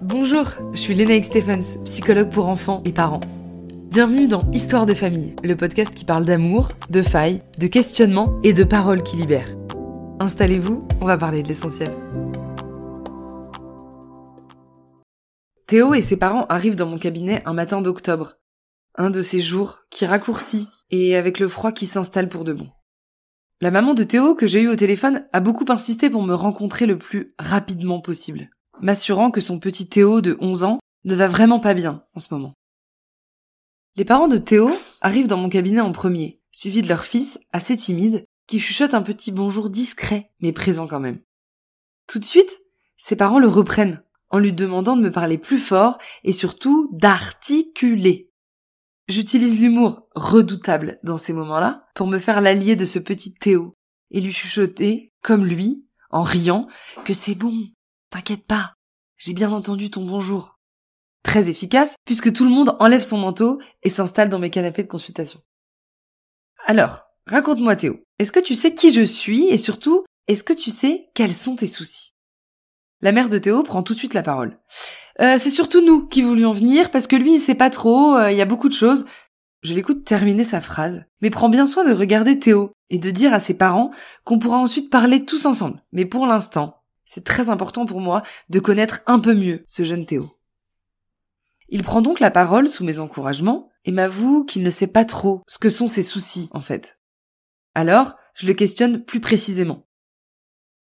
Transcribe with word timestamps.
Bonjour, 0.00 0.52
je 0.74 0.78
suis 0.78 0.94
Lénaïque 0.94 1.24
Stephens, 1.24 1.82
psychologue 1.84 2.30
pour 2.30 2.46
enfants 2.46 2.82
et 2.84 2.92
parents. 2.92 3.18
Bienvenue 3.90 4.28
dans 4.28 4.48
Histoire 4.52 4.86
de 4.86 4.94
famille, 4.94 5.34
le 5.42 5.56
podcast 5.56 5.92
qui 5.92 6.04
parle 6.04 6.24
d'amour, 6.24 6.68
de 6.88 7.02
failles, 7.02 7.42
de 7.58 7.66
questionnements 7.66 8.38
et 8.44 8.52
de 8.52 8.62
paroles 8.62 9.02
qui 9.02 9.16
libèrent. 9.16 9.56
Installez-vous, 10.20 10.86
on 11.00 11.04
va 11.04 11.18
parler 11.18 11.42
de 11.42 11.48
l'essentiel. 11.48 11.90
Théo 15.66 15.94
et 15.94 16.00
ses 16.00 16.16
parents 16.16 16.46
arrivent 16.48 16.76
dans 16.76 16.86
mon 16.86 16.98
cabinet 16.98 17.42
un 17.44 17.52
matin 17.52 17.82
d'octobre. 17.82 18.34
Un 18.94 19.10
de 19.10 19.20
ces 19.20 19.40
jours 19.40 19.80
qui 19.90 20.06
raccourcit 20.06 20.68
et 20.92 21.16
avec 21.16 21.40
le 21.40 21.48
froid 21.48 21.72
qui 21.72 21.86
s'installe 21.86 22.28
pour 22.28 22.44
de 22.44 22.52
bon. 22.52 22.68
La 23.60 23.72
maman 23.72 23.94
de 23.94 24.04
Théo 24.04 24.36
que 24.36 24.46
j'ai 24.46 24.60
eu 24.60 24.68
au 24.68 24.76
téléphone 24.76 25.26
a 25.32 25.40
beaucoup 25.40 25.66
insisté 25.68 26.08
pour 26.08 26.22
me 26.22 26.34
rencontrer 26.34 26.86
le 26.86 26.98
plus 26.98 27.34
rapidement 27.40 28.00
possible 28.00 28.48
m'assurant 28.80 29.30
que 29.30 29.40
son 29.40 29.58
petit 29.58 29.88
Théo 29.88 30.20
de 30.20 30.36
11 30.40 30.62
ans 30.64 30.78
ne 31.04 31.14
va 31.14 31.28
vraiment 31.28 31.60
pas 31.60 31.74
bien 31.74 32.04
en 32.14 32.20
ce 32.20 32.32
moment. 32.32 32.54
Les 33.96 34.04
parents 34.04 34.28
de 34.28 34.38
Théo 34.38 34.70
arrivent 35.00 35.26
dans 35.26 35.36
mon 35.36 35.48
cabinet 35.48 35.80
en 35.80 35.92
premier, 35.92 36.40
suivis 36.52 36.82
de 36.82 36.88
leur 36.88 37.04
fils, 37.04 37.40
assez 37.52 37.76
timide, 37.76 38.24
qui 38.46 38.60
chuchote 38.60 38.94
un 38.94 39.02
petit 39.02 39.32
bonjour 39.32 39.70
discret, 39.70 40.30
mais 40.40 40.52
présent 40.52 40.86
quand 40.86 41.00
même. 41.00 41.20
Tout 42.06 42.18
de 42.18 42.24
suite, 42.24 42.60
ses 42.96 43.16
parents 43.16 43.38
le 43.38 43.48
reprennent, 43.48 44.02
en 44.30 44.38
lui 44.38 44.52
demandant 44.52 44.96
de 44.96 45.02
me 45.02 45.12
parler 45.12 45.38
plus 45.38 45.58
fort 45.58 45.98
et 46.24 46.32
surtout 46.32 46.90
d'articuler. 46.92 48.30
J'utilise 49.08 49.60
l'humour 49.60 50.06
redoutable 50.14 50.98
dans 51.02 51.16
ces 51.16 51.32
moments-là 51.32 51.86
pour 51.94 52.06
me 52.06 52.18
faire 52.18 52.40
l'allié 52.40 52.76
de 52.76 52.84
ce 52.84 52.98
petit 52.98 53.34
Théo 53.34 53.74
et 54.10 54.20
lui 54.20 54.32
chuchoter, 54.32 55.12
comme 55.22 55.44
lui, 55.44 55.86
en 56.10 56.22
riant, 56.22 56.66
que 57.04 57.14
c'est 57.14 57.34
bon, 57.34 57.54
T'inquiète 58.10 58.46
pas, 58.46 58.72
j'ai 59.18 59.34
bien 59.34 59.52
entendu 59.52 59.90
ton 59.90 60.02
bonjour. 60.02 60.58
Très 61.22 61.50
efficace, 61.50 61.94
puisque 62.06 62.32
tout 62.32 62.44
le 62.44 62.50
monde 62.50 62.74
enlève 62.80 63.02
son 63.02 63.18
manteau 63.18 63.60
et 63.82 63.90
s'installe 63.90 64.30
dans 64.30 64.38
mes 64.38 64.48
canapés 64.48 64.82
de 64.82 64.88
consultation. 64.88 65.40
Alors, 66.64 67.02
raconte-moi 67.26 67.76
Théo, 67.76 68.00
est-ce 68.18 68.32
que 68.32 68.40
tu 68.40 68.54
sais 68.54 68.74
qui 68.74 68.92
je 68.92 69.02
suis 69.02 69.48
et 69.48 69.58
surtout, 69.58 70.06
est-ce 70.26 70.42
que 70.42 70.54
tu 70.54 70.70
sais 70.70 71.10
quels 71.14 71.34
sont 71.34 71.56
tes 71.56 71.66
soucis? 71.66 72.14
La 73.02 73.12
mère 73.12 73.28
de 73.28 73.36
Théo 73.36 73.62
prend 73.62 73.82
tout 73.82 73.92
de 73.92 73.98
suite 73.98 74.14
la 74.14 74.22
parole. 74.22 74.58
Euh, 75.20 75.36
c'est 75.38 75.50
surtout 75.50 75.84
nous 75.84 76.08
qui 76.08 76.22
voulions 76.22 76.52
venir 76.52 76.90
parce 76.90 77.06
que 77.06 77.16
lui 77.16 77.34
il 77.34 77.40
sait 77.40 77.54
pas 77.54 77.70
trop, 77.70 78.14
euh, 78.14 78.32
il 78.32 78.38
y 78.38 78.42
a 78.42 78.46
beaucoup 78.46 78.70
de 78.70 78.74
choses. 78.74 79.04
Je 79.62 79.74
l'écoute 79.74 80.04
terminer 80.04 80.44
sa 80.44 80.62
phrase, 80.62 81.04
mais 81.20 81.30
prends 81.30 81.48
bien 81.50 81.66
soin 81.66 81.84
de 81.84 81.92
regarder 81.92 82.38
Théo 82.38 82.72
et 82.88 82.98
de 82.98 83.10
dire 83.10 83.34
à 83.34 83.40
ses 83.40 83.54
parents 83.54 83.90
qu'on 84.24 84.38
pourra 84.38 84.56
ensuite 84.56 84.88
parler 84.88 85.26
tous 85.26 85.44
ensemble. 85.44 85.82
Mais 85.92 86.06
pour 86.06 86.26
l'instant, 86.26 86.77
c'est 87.10 87.24
très 87.24 87.48
important 87.48 87.86
pour 87.86 88.02
moi 88.02 88.22
de 88.50 88.60
connaître 88.60 89.00
un 89.06 89.18
peu 89.18 89.32
mieux 89.32 89.64
ce 89.66 89.82
jeune 89.82 90.04
Théo. 90.04 90.38
Il 91.70 91.82
prend 91.82 92.02
donc 92.02 92.20
la 92.20 92.30
parole 92.30 92.68
sous 92.68 92.84
mes 92.84 93.00
encouragements 93.00 93.70
et 93.86 93.92
m'avoue 93.92 94.44
qu'il 94.44 94.62
ne 94.62 94.68
sait 94.68 94.86
pas 94.86 95.06
trop 95.06 95.42
ce 95.46 95.58
que 95.58 95.70
sont 95.70 95.88
ses 95.88 96.02
soucis, 96.02 96.50
en 96.52 96.60
fait. 96.60 96.98
Alors, 97.74 98.16
je 98.34 98.46
le 98.46 98.52
questionne 98.52 99.06
plus 99.06 99.20
précisément. 99.20 99.86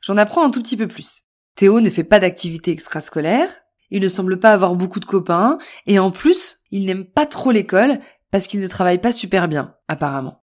J'en 0.00 0.16
apprends 0.16 0.42
un 0.42 0.50
tout 0.50 0.62
petit 0.62 0.78
peu 0.78 0.88
plus. 0.88 1.24
Théo 1.56 1.80
ne 1.80 1.90
fait 1.90 2.04
pas 2.04 2.20
d'activité 2.20 2.70
extrascolaire, 2.70 3.60
il 3.90 4.00
ne 4.00 4.08
semble 4.08 4.40
pas 4.40 4.52
avoir 4.54 4.76
beaucoup 4.76 5.00
de 5.00 5.04
copains, 5.04 5.58
et 5.84 5.98
en 5.98 6.10
plus, 6.10 6.60
il 6.70 6.86
n'aime 6.86 7.04
pas 7.04 7.26
trop 7.26 7.50
l'école 7.50 8.00
parce 8.30 8.46
qu'il 8.46 8.60
ne 8.60 8.66
travaille 8.66 8.98
pas 8.98 9.12
super 9.12 9.46
bien, 9.46 9.74
apparemment. 9.88 10.42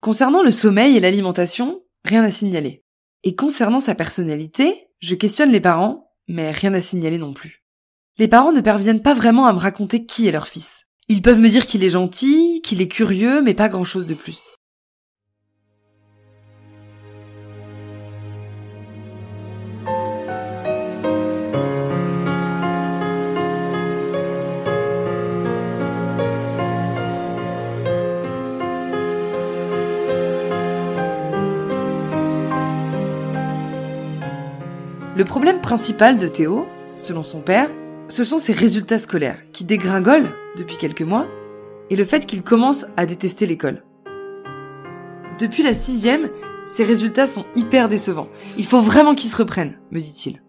Concernant 0.00 0.44
le 0.44 0.52
sommeil 0.52 0.96
et 0.96 1.00
l'alimentation, 1.00 1.82
rien 2.04 2.22
à 2.22 2.30
signaler. 2.30 2.84
Et 3.24 3.34
concernant 3.34 3.80
sa 3.80 3.96
personnalité, 3.96 4.88
je 5.02 5.16
questionne 5.16 5.50
les 5.50 5.60
parents, 5.60 6.12
mais 6.28 6.52
rien 6.52 6.72
à 6.74 6.80
signaler 6.80 7.18
non 7.18 7.32
plus. 7.32 7.64
Les 8.18 8.28
parents 8.28 8.52
ne 8.52 8.60
parviennent 8.60 9.02
pas 9.02 9.14
vraiment 9.14 9.46
à 9.46 9.52
me 9.52 9.58
raconter 9.58 10.06
qui 10.06 10.28
est 10.28 10.32
leur 10.32 10.46
fils. 10.46 10.86
Ils 11.08 11.22
peuvent 11.22 11.40
me 11.40 11.48
dire 11.48 11.66
qu'il 11.66 11.82
est 11.82 11.90
gentil, 11.90 12.62
qu'il 12.62 12.80
est 12.80 12.88
curieux, 12.88 13.42
mais 13.42 13.54
pas 13.54 13.68
grand 13.68 13.84
chose 13.84 14.06
de 14.06 14.14
plus. 14.14 14.50
Le 35.22 35.28
problème 35.28 35.60
principal 35.60 36.18
de 36.18 36.26
Théo, 36.26 36.66
selon 36.96 37.22
son 37.22 37.42
père, 37.42 37.70
ce 38.08 38.24
sont 38.24 38.38
ses 38.38 38.52
résultats 38.52 38.98
scolaires, 38.98 39.38
qui 39.52 39.62
dégringolent 39.62 40.34
depuis 40.56 40.76
quelques 40.76 41.02
mois, 41.02 41.28
et 41.90 41.94
le 41.94 42.04
fait 42.04 42.26
qu'il 42.26 42.42
commence 42.42 42.86
à 42.96 43.06
détester 43.06 43.46
l'école. 43.46 43.84
Depuis 45.38 45.62
la 45.62 45.74
sixième, 45.74 46.28
ses 46.66 46.82
résultats 46.82 47.28
sont 47.28 47.44
hyper 47.54 47.88
décevants. 47.88 48.26
Il 48.58 48.66
faut 48.66 48.80
vraiment 48.80 49.14
qu'il 49.14 49.30
se 49.30 49.36
reprenne, 49.36 49.78
me 49.92 50.00
dit-il. 50.00 50.42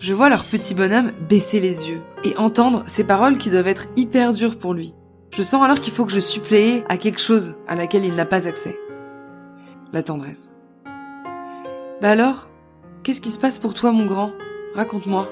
Je 0.00 0.14
vois 0.14 0.30
leur 0.30 0.46
petit 0.46 0.74
bonhomme 0.74 1.12
baisser 1.28 1.60
les 1.60 1.88
yeux 1.88 2.00
et 2.24 2.36
entendre 2.38 2.82
ces 2.88 3.04
paroles 3.04 3.38
qui 3.38 3.50
doivent 3.50 3.68
être 3.68 3.86
hyper 3.94 4.34
dures 4.34 4.58
pour 4.58 4.74
lui. 4.74 4.94
Je 5.30 5.42
sens 5.42 5.62
alors 5.62 5.80
qu'il 5.80 5.92
faut 5.92 6.04
que 6.04 6.12
je 6.12 6.18
supplée 6.18 6.82
à 6.88 6.96
quelque 6.96 7.20
chose 7.20 7.54
à 7.68 7.76
laquelle 7.76 8.04
il 8.04 8.16
n'a 8.16 8.26
pas 8.26 8.48
accès. 8.48 8.76
La 9.92 10.02
tendresse. 10.02 10.52
Bah 12.02 12.10
alors, 12.10 12.48
Qu'est-ce 13.06 13.20
qui 13.20 13.30
se 13.30 13.38
passe 13.38 13.60
pour 13.60 13.72
toi, 13.72 13.92
mon 13.92 14.04
grand? 14.04 14.32
Raconte-moi. 14.74 15.30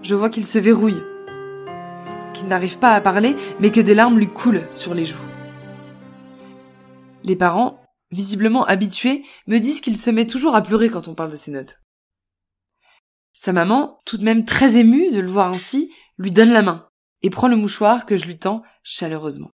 Je 0.00 0.14
vois 0.14 0.30
qu'il 0.30 0.46
se 0.46 0.60
verrouille, 0.60 1.02
qu'il 2.34 2.46
n'arrive 2.46 2.78
pas 2.78 2.92
à 2.92 3.00
parler, 3.00 3.34
mais 3.58 3.72
que 3.72 3.80
des 3.80 3.96
larmes 3.96 4.16
lui 4.16 4.28
coulent 4.28 4.68
sur 4.74 4.94
les 4.94 5.04
joues. 5.04 5.26
Les 7.24 7.34
parents, 7.34 7.82
visiblement 8.12 8.64
habitués, 8.64 9.24
me 9.48 9.58
disent 9.58 9.80
qu'il 9.80 9.96
se 9.96 10.10
met 10.10 10.28
toujours 10.28 10.54
à 10.54 10.62
pleurer 10.62 10.88
quand 10.88 11.08
on 11.08 11.16
parle 11.16 11.32
de 11.32 11.36
ses 11.36 11.50
notes. 11.50 11.80
Sa 13.32 13.52
maman, 13.52 13.98
tout 14.04 14.18
de 14.18 14.24
même 14.24 14.44
très 14.44 14.76
émue 14.76 15.10
de 15.10 15.18
le 15.18 15.28
voir 15.28 15.50
ainsi, 15.50 15.92
lui 16.16 16.30
donne 16.30 16.52
la 16.52 16.62
main 16.62 16.88
et 17.22 17.30
prend 17.30 17.48
le 17.48 17.56
mouchoir 17.56 18.06
que 18.06 18.16
je 18.16 18.26
lui 18.26 18.38
tends 18.38 18.62
chaleureusement. 18.84 19.50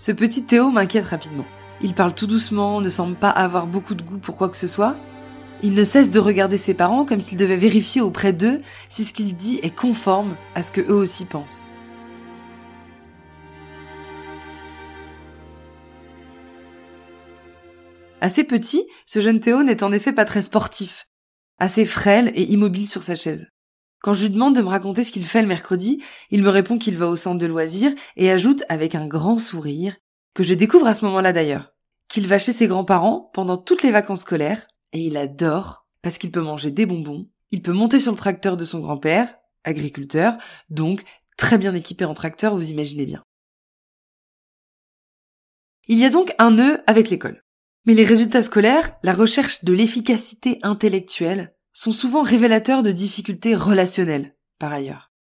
Ce 0.00 0.12
petit 0.12 0.44
Théo 0.44 0.70
m'inquiète 0.70 1.06
rapidement. 1.06 1.44
Il 1.82 1.92
parle 1.92 2.14
tout 2.14 2.28
doucement, 2.28 2.80
ne 2.80 2.88
semble 2.88 3.16
pas 3.16 3.30
avoir 3.30 3.66
beaucoup 3.66 3.96
de 3.96 4.02
goût 4.04 4.18
pour 4.18 4.36
quoi 4.36 4.48
que 4.48 4.56
ce 4.56 4.68
soit. 4.68 4.94
Il 5.60 5.74
ne 5.74 5.82
cesse 5.82 6.12
de 6.12 6.20
regarder 6.20 6.56
ses 6.56 6.72
parents 6.72 7.04
comme 7.04 7.18
s'il 7.18 7.36
devait 7.36 7.56
vérifier 7.56 8.00
auprès 8.00 8.32
d'eux 8.32 8.62
si 8.88 9.04
ce 9.04 9.12
qu'il 9.12 9.34
dit 9.34 9.58
est 9.64 9.74
conforme 9.74 10.36
à 10.54 10.62
ce 10.62 10.70
que 10.70 10.80
eux 10.82 10.94
aussi 10.94 11.24
pensent. 11.24 11.66
Assez 18.20 18.44
petit, 18.44 18.86
ce 19.04 19.18
jeune 19.18 19.40
Théo 19.40 19.64
n'est 19.64 19.82
en 19.82 19.90
effet 19.90 20.12
pas 20.12 20.24
très 20.24 20.42
sportif, 20.42 21.08
assez 21.58 21.84
frêle 21.84 22.30
et 22.36 22.44
immobile 22.52 22.86
sur 22.86 23.02
sa 23.02 23.16
chaise. 23.16 23.48
Quand 24.00 24.14
je 24.14 24.24
lui 24.24 24.30
demande 24.30 24.54
de 24.54 24.62
me 24.62 24.68
raconter 24.68 25.04
ce 25.04 25.12
qu'il 25.12 25.24
fait 25.24 25.42
le 25.42 25.48
mercredi, 25.48 26.02
il 26.30 26.42
me 26.42 26.50
répond 26.50 26.78
qu'il 26.78 26.96
va 26.96 27.08
au 27.08 27.16
centre 27.16 27.38
de 27.38 27.46
loisirs 27.46 27.92
et 28.16 28.30
ajoute 28.30 28.62
avec 28.68 28.94
un 28.94 29.06
grand 29.06 29.38
sourire, 29.38 29.96
que 30.34 30.44
je 30.44 30.54
découvre 30.54 30.86
à 30.86 30.94
ce 30.94 31.04
moment-là 31.06 31.32
d'ailleurs, 31.32 31.72
qu'il 32.08 32.26
va 32.26 32.38
chez 32.38 32.52
ses 32.52 32.68
grands-parents 32.68 33.30
pendant 33.34 33.56
toutes 33.56 33.82
les 33.82 33.90
vacances 33.90 34.22
scolaires 34.22 34.66
et 34.92 35.00
il 35.00 35.16
adore 35.16 35.86
parce 36.02 36.18
qu'il 36.18 36.30
peut 36.30 36.40
manger 36.40 36.70
des 36.70 36.86
bonbons, 36.86 37.28
il 37.50 37.60
peut 37.60 37.72
monter 37.72 37.98
sur 37.98 38.12
le 38.12 38.18
tracteur 38.18 38.56
de 38.56 38.64
son 38.64 38.78
grand-père, 38.78 39.34
agriculteur, 39.64 40.36
donc 40.70 41.02
très 41.36 41.58
bien 41.58 41.74
équipé 41.74 42.04
en 42.04 42.14
tracteur, 42.14 42.54
vous 42.54 42.70
imaginez 42.70 43.04
bien. 43.04 43.22
Il 45.88 45.98
y 45.98 46.04
a 46.04 46.10
donc 46.10 46.34
un 46.38 46.52
nœud 46.52 46.82
avec 46.86 47.10
l'école. 47.10 47.42
Mais 47.86 47.94
les 47.94 48.04
résultats 48.04 48.42
scolaires, 48.42 48.90
la 49.02 49.14
recherche 49.14 49.64
de 49.64 49.72
l'efficacité 49.72 50.58
intellectuelle, 50.62 51.54
sont 51.78 51.92
souvent 51.92 52.22
révélateurs 52.22 52.82
de 52.82 52.90
difficultés 52.90 53.54
relationnelles, 53.54 54.34
par 54.58 54.72
ailleurs. 54.72 55.12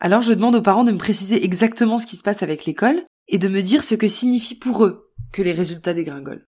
Alors 0.00 0.22
je 0.22 0.32
demande 0.32 0.56
aux 0.56 0.62
parents 0.62 0.82
de 0.82 0.92
me 0.92 0.98
préciser 0.98 1.44
exactement 1.44 1.98
ce 1.98 2.06
qui 2.06 2.16
se 2.16 2.22
passe 2.22 2.42
avec 2.42 2.64
l'école 2.64 3.04
et 3.28 3.36
de 3.36 3.48
me 3.48 3.60
dire 3.60 3.84
ce 3.84 3.94
que 3.94 4.08
signifie 4.08 4.54
pour 4.54 4.86
eux 4.86 5.12
que 5.30 5.42
les 5.42 5.52
résultats 5.52 5.92
dégringolent. 5.92 6.46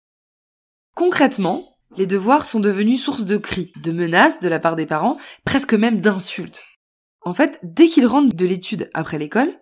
Concrètement, 0.95 1.79
les 1.97 2.05
devoirs 2.05 2.45
sont 2.45 2.61
devenus 2.61 3.03
source 3.03 3.25
de 3.25 3.39
cris, 3.39 3.73
de 3.83 3.91
menaces 3.91 4.41
de 4.41 4.51
la 4.51 4.59
part 4.59 4.77
des 4.77 4.85
parents, 4.85 5.17
presque 5.47 5.73
même 5.73 6.03
d'insultes. 6.03 6.65
En 7.23 7.33
fait, 7.33 7.59
dès 7.63 7.89
qu'il 7.89 8.05
rentre 8.05 8.37
de 8.37 8.45
l'étude 8.45 8.91
après 8.93 9.19
l'école, 9.19 9.59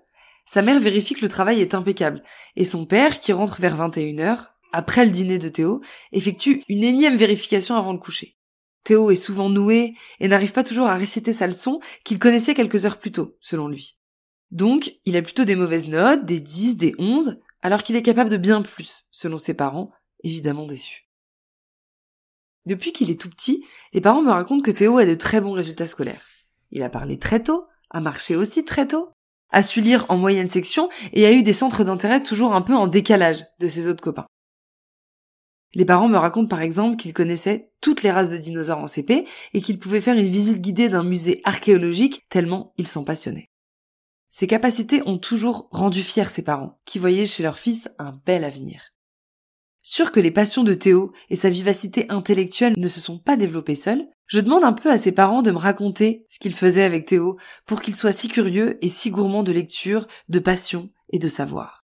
sa 0.46 0.62
mère 0.62 0.80
vérifie 0.80 1.14
que 1.14 1.22
le 1.22 1.28
travail 1.28 1.60
est 1.60 1.74
impeccable, 1.74 2.24
et 2.56 2.64
son 2.64 2.86
père, 2.86 3.20
qui 3.20 3.32
rentre 3.32 3.60
vers 3.60 3.76
21h, 3.76 4.46
après 4.72 5.04
le 5.04 5.12
dîner 5.12 5.38
de 5.38 5.48
Théo, 5.48 5.80
effectue 6.10 6.64
une 6.68 6.82
énième 6.82 7.14
vérification 7.14 7.76
avant 7.76 7.94
de 7.94 8.00
coucher. 8.00 8.36
Théo 8.84 9.10
est 9.10 9.16
souvent 9.16 9.48
noué 9.48 9.94
et 10.20 10.28
n'arrive 10.28 10.52
pas 10.52 10.64
toujours 10.64 10.86
à 10.86 10.94
réciter 10.94 11.32
sa 11.32 11.46
leçon 11.46 11.80
qu'il 12.04 12.18
connaissait 12.18 12.54
quelques 12.54 12.86
heures 12.86 12.98
plus 12.98 13.12
tôt, 13.12 13.36
selon 13.40 13.68
lui. 13.68 13.96
Donc, 14.50 14.94
il 15.04 15.16
a 15.16 15.22
plutôt 15.22 15.44
des 15.44 15.56
mauvaises 15.56 15.88
notes, 15.88 16.24
des 16.24 16.40
10, 16.40 16.76
des 16.76 16.94
11, 16.98 17.38
alors 17.62 17.82
qu'il 17.82 17.96
est 17.96 18.02
capable 18.02 18.30
de 18.30 18.36
bien 18.36 18.62
plus, 18.62 19.06
selon 19.10 19.38
ses 19.38 19.54
parents, 19.54 19.90
évidemment 20.24 20.66
déçus. 20.66 21.08
Depuis 22.66 22.92
qu'il 22.92 23.10
est 23.10 23.20
tout 23.20 23.30
petit, 23.30 23.64
les 23.92 24.00
parents 24.00 24.22
me 24.22 24.30
racontent 24.30 24.62
que 24.62 24.70
Théo 24.70 24.98
a 24.98 25.06
de 25.06 25.14
très 25.14 25.40
bons 25.40 25.52
résultats 25.52 25.86
scolaires. 25.86 26.26
Il 26.70 26.82
a 26.82 26.90
parlé 26.90 27.18
très 27.18 27.42
tôt, 27.42 27.66
a 27.90 28.00
marché 28.00 28.36
aussi 28.36 28.64
très 28.64 28.86
tôt, 28.86 29.10
a 29.50 29.62
su 29.62 29.80
lire 29.80 30.06
en 30.08 30.16
moyenne 30.16 30.48
section 30.48 30.88
et 31.12 31.26
a 31.26 31.32
eu 31.32 31.42
des 31.42 31.52
centres 31.52 31.84
d'intérêt 31.84 32.22
toujours 32.22 32.54
un 32.54 32.62
peu 32.62 32.74
en 32.74 32.86
décalage 32.86 33.44
de 33.58 33.68
ses 33.68 33.88
autres 33.88 34.02
copains. 34.02 34.26
Les 35.74 35.84
parents 35.84 36.08
me 36.08 36.16
racontent 36.16 36.48
par 36.48 36.62
exemple 36.62 36.96
qu'ils 36.96 37.12
connaissaient 37.12 37.70
toutes 37.80 38.02
les 38.02 38.10
races 38.10 38.30
de 38.30 38.36
dinosaures 38.36 38.78
en 38.78 38.86
CP 38.86 39.24
et 39.54 39.60
qu'ils 39.60 39.78
pouvaient 39.78 40.00
faire 40.00 40.16
une 40.16 40.28
visite 40.28 40.60
guidée 40.60 40.88
d'un 40.88 41.04
musée 41.04 41.40
archéologique 41.44 42.24
tellement 42.28 42.72
ils 42.76 42.88
sont 42.88 43.04
passionnés. 43.04 43.50
Ces 44.30 44.46
capacités 44.46 45.02
ont 45.06 45.18
toujours 45.18 45.68
rendu 45.70 46.02
fiers 46.02 46.28
ses 46.28 46.42
parents, 46.42 46.80
qui 46.84 46.98
voyaient 46.98 47.26
chez 47.26 47.42
leur 47.42 47.58
fils 47.58 47.88
un 47.98 48.20
bel 48.26 48.44
avenir. 48.44 48.92
Sûr 49.82 50.12
que 50.12 50.20
les 50.20 50.30
passions 50.30 50.62
de 50.62 50.74
Théo 50.74 51.12
et 51.30 51.36
sa 51.36 51.50
vivacité 51.50 52.06
intellectuelle 52.10 52.74
ne 52.76 52.88
se 52.88 53.00
sont 53.00 53.18
pas 53.18 53.36
développées 53.36 53.74
seules, 53.74 54.06
je 54.26 54.40
demande 54.40 54.62
un 54.62 54.72
peu 54.72 54.90
à 54.90 54.98
ses 54.98 55.10
parents 55.10 55.42
de 55.42 55.50
me 55.50 55.58
raconter 55.58 56.26
ce 56.28 56.38
qu'ils 56.38 56.54
faisaient 56.54 56.84
avec 56.84 57.06
Théo 57.06 57.38
pour 57.66 57.82
qu'il 57.82 57.96
soit 57.96 58.12
si 58.12 58.28
curieux 58.28 58.78
et 58.84 58.88
si 58.88 59.10
gourmand 59.10 59.42
de 59.42 59.52
lecture, 59.52 60.06
de 60.28 60.38
passion 60.38 60.90
et 61.08 61.18
de 61.18 61.28
savoir. 61.28 61.84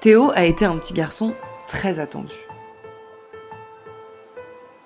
Théo 0.00 0.30
a 0.32 0.44
été 0.44 0.64
un 0.64 0.78
petit 0.78 0.94
garçon 0.94 1.34
très 1.66 1.98
attendu. 1.98 2.34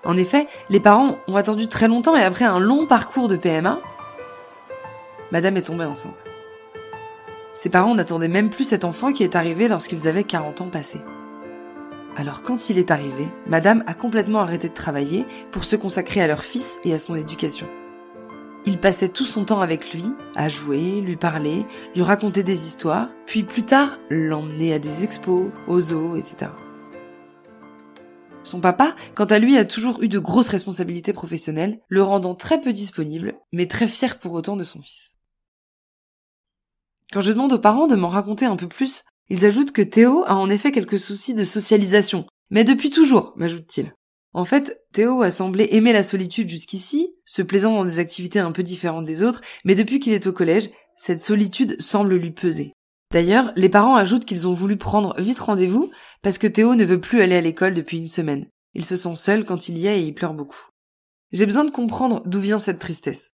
En 0.04 0.16
effet, 0.16 0.48
les 0.70 0.80
parents 0.80 1.18
ont 1.28 1.36
attendu 1.36 1.68
très 1.68 1.86
longtemps 1.86 2.16
et 2.16 2.22
après 2.22 2.46
un 2.46 2.58
long 2.58 2.86
parcours 2.86 3.28
de 3.28 3.36
PMA, 3.36 3.80
Madame 5.30 5.58
est 5.58 5.66
tombée 5.66 5.84
enceinte. 5.84 6.24
Ses 7.52 7.68
parents 7.68 7.94
n'attendaient 7.94 8.28
même 8.28 8.48
plus 8.48 8.64
cet 8.64 8.84
enfant 8.84 9.12
qui 9.12 9.22
est 9.22 9.36
arrivé 9.36 9.68
lorsqu'ils 9.68 10.08
avaient 10.08 10.24
40 10.24 10.62
ans 10.62 10.70
passés. 10.70 11.00
Alors 12.16 12.42
quand 12.42 12.70
il 12.70 12.78
est 12.78 12.90
arrivé, 12.90 13.28
Madame 13.46 13.84
a 13.86 13.94
complètement 13.94 14.40
arrêté 14.40 14.70
de 14.70 14.74
travailler 14.74 15.26
pour 15.50 15.64
se 15.64 15.76
consacrer 15.76 16.22
à 16.22 16.26
leur 16.26 16.42
fils 16.42 16.80
et 16.84 16.94
à 16.94 16.98
son 16.98 17.16
éducation. 17.16 17.66
Il 18.64 18.78
passait 18.78 19.08
tout 19.08 19.26
son 19.26 19.44
temps 19.44 19.60
avec 19.60 19.92
lui, 19.92 20.04
à 20.36 20.48
jouer, 20.48 21.00
lui 21.00 21.16
parler, 21.16 21.66
lui 21.96 22.02
raconter 22.02 22.44
des 22.44 22.66
histoires, 22.66 23.08
puis 23.26 23.42
plus 23.42 23.64
tard 23.64 23.98
l'emmener 24.08 24.72
à 24.72 24.78
des 24.78 25.02
expos, 25.02 25.50
aux 25.66 25.80
zoos, 25.80 26.16
etc. 26.16 26.52
Son 28.44 28.60
papa, 28.60 28.94
quant 29.14 29.24
à 29.24 29.40
lui, 29.40 29.56
a 29.56 29.64
toujours 29.64 30.02
eu 30.02 30.08
de 30.08 30.18
grosses 30.20 30.48
responsabilités 30.48 31.12
professionnelles, 31.12 31.80
le 31.88 32.02
rendant 32.02 32.36
très 32.36 32.60
peu 32.60 32.72
disponible, 32.72 33.34
mais 33.52 33.66
très 33.66 33.88
fier 33.88 34.18
pour 34.18 34.32
autant 34.32 34.56
de 34.56 34.64
son 34.64 34.80
fils. 34.80 35.16
Quand 37.12 37.20
je 37.20 37.32
demande 37.32 37.52
aux 37.52 37.58
parents 37.58 37.88
de 37.88 37.96
m'en 37.96 38.08
raconter 38.08 38.46
un 38.46 38.56
peu 38.56 38.68
plus, 38.68 39.02
ils 39.28 39.44
ajoutent 39.44 39.72
que 39.72 39.82
Théo 39.82 40.24
a 40.26 40.36
en 40.36 40.50
effet 40.50 40.72
quelques 40.72 40.98
soucis 40.98 41.34
de 41.34 41.44
socialisation, 41.44 42.26
mais 42.50 42.64
depuis 42.64 42.90
toujours, 42.90 43.32
m'ajoute-t-il. 43.36 43.92
En 44.34 44.44
fait, 44.44 44.82
Théo 44.92 45.22
a 45.22 45.30
semblé 45.30 45.68
aimer 45.72 45.92
la 45.92 46.02
solitude 46.02 46.48
jusqu'ici, 46.48 47.12
se 47.26 47.42
plaisant 47.42 47.74
dans 47.74 47.84
des 47.84 47.98
activités 47.98 48.38
un 48.38 48.52
peu 48.52 48.62
différentes 48.62 49.04
des 49.04 49.22
autres, 49.22 49.42
mais 49.64 49.74
depuis 49.74 50.00
qu'il 50.00 50.14
est 50.14 50.26
au 50.26 50.32
collège, 50.32 50.70
cette 50.96 51.22
solitude 51.22 51.80
semble 51.80 52.14
lui 52.14 52.30
peser. 52.30 52.72
D'ailleurs, 53.10 53.52
les 53.56 53.68
parents 53.68 53.96
ajoutent 53.96 54.24
qu'ils 54.24 54.48
ont 54.48 54.54
voulu 54.54 54.78
prendre 54.78 55.14
vite 55.20 55.38
rendez-vous 55.38 55.90
parce 56.22 56.38
que 56.38 56.46
Théo 56.46 56.74
ne 56.74 56.84
veut 56.86 57.00
plus 57.00 57.20
aller 57.20 57.36
à 57.36 57.42
l'école 57.42 57.74
depuis 57.74 57.98
une 57.98 58.08
semaine. 58.08 58.46
Il 58.72 58.86
se 58.86 58.96
sent 58.96 59.16
seul 59.16 59.44
quand 59.44 59.68
il 59.68 59.76
y 59.76 59.86
est 59.86 60.00
et 60.00 60.04
il 60.06 60.14
pleure 60.14 60.32
beaucoup. 60.32 60.70
J'ai 61.32 61.44
besoin 61.44 61.64
de 61.64 61.70
comprendre 61.70 62.22
d'où 62.24 62.40
vient 62.40 62.58
cette 62.58 62.78
tristesse. 62.78 63.32